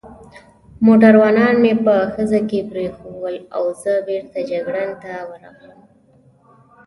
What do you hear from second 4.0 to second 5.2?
بېرته جګړن ته